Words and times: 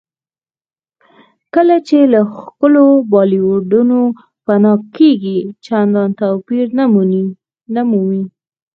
کله 1.53 1.75
چې 1.87 1.97
له 2.13 2.21
ښکلو 2.37 2.85
بولیوارډونو 3.11 3.99
پناه 4.45 4.79
کېږئ 4.95 5.39
چندان 5.65 6.09
توپیر 6.19 6.65
ونه 6.75 7.81
مومئ. 7.91 8.23